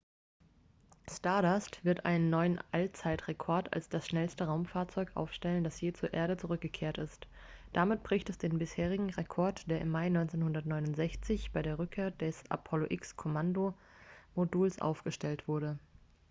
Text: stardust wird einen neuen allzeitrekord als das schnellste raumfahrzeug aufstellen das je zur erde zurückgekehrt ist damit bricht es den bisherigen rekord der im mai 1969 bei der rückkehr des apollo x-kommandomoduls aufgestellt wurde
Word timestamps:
stardust 1.07 1.85
wird 1.85 2.05
einen 2.05 2.31
neuen 2.31 2.59
allzeitrekord 2.71 3.71
als 3.75 3.87
das 3.87 4.07
schnellste 4.07 4.45
raumfahrzeug 4.45 5.11
aufstellen 5.15 5.63
das 5.63 5.79
je 5.79 5.93
zur 5.93 6.11
erde 6.11 6.37
zurückgekehrt 6.37 6.97
ist 6.97 7.27
damit 7.71 8.01
bricht 8.01 8.27
es 8.31 8.39
den 8.39 8.57
bisherigen 8.57 9.11
rekord 9.11 9.69
der 9.69 9.79
im 9.79 9.89
mai 9.91 10.07
1969 10.07 11.51
bei 11.51 11.61
der 11.61 11.77
rückkehr 11.77 12.09
des 12.09 12.43
apollo 12.49 12.87
x-kommandomoduls 12.89 14.81
aufgestellt 14.81 15.47
wurde 15.47 15.77